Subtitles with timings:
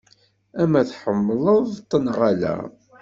[0.61, 2.55] Ama tḥemmleḍ-t neɣ ala.